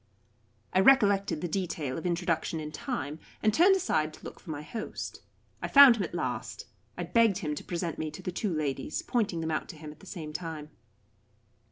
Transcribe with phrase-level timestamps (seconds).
[0.73, 4.63] I recollected the detail of introduction in time, and turned aside to look for my
[4.63, 5.21] host.
[5.61, 6.65] I found him at last.
[6.97, 9.91] I begged him to present me to the two ladies, pointing them out to him
[9.91, 10.71] at the same time.